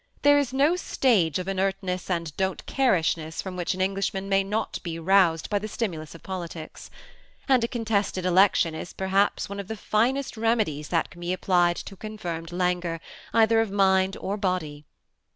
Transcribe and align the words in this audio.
There 0.23 0.39
is 0.39 0.51
no 0.51 0.75
stage 0.75 1.37
of 1.37 1.47
inertness 1.47 2.09
and 2.09 2.35
don't 2.35 2.65
carishness 2.65 3.39
from 3.39 3.55
which 3.55 3.75
an 3.75 3.81
Englishman 3.81 4.27
may 4.27 4.43
not 4.43 4.79
be 4.81 4.97
roused 4.97 5.47
by 5.47 5.59
the 5.59 5.67
stimulus 5.67 6.15
of 6.15 6.23
poli 6.23 6.47
tics; 6.47 6.89
and 7.47 7.63
a 7.63 7.67
contested 7.67 8.25
election 8.25 8.73
is 8.73 8.93
perhaps 8.93 9.47
one 9.47 9.59
of 9.59 9.67
the 9.67 9.77
finest 9.77 10.33
r^nedies 10.37 10.87
that 10.87 11.11
can 11.11 11.21
be 11.21 11.31
applied 11.33 11.75
to 11.75 11.93
a 11.93 11.97
confirmed 11.97 12.51
languor, 12.51 12.99
either 13.31 13.61
of 13.61 13.69
mind 13.69 14.17
or 14.19 14.37
body. 14.37 14.85